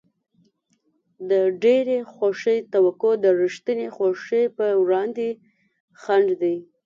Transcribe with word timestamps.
د 1.29 1.31
ډېرې 1.63 1.99
خوښۍ 2.13 2.59
توقع 2.73 3.13
د 3.23 3.25
رښتینې 3.41 3.87
خوښۍ 3.95 4.43
په 4.57 4.65
وړاندې 4.83 5.27
خنډ 6.01 6.27
دی. 6.41 6.55